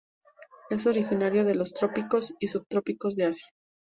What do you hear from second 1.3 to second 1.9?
de los